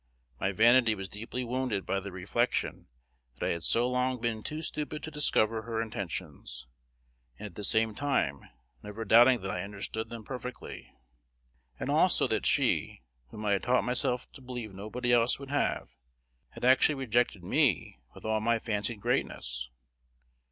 [0.39, 2.87] My vanity was deeply wounded by the reflection
[3.35, 6.65] that I had so long been too stupid to discover her intentions,
[7.37, 8.49] and at the same time
[8.81, 10.91] never doubting that I understood them perfectly;
[11.79, 15.89] and also that she, whom I had taught myself to believe nobody else would have,
[16.49, 19.69] had actually rejected me with all my fancied greatness.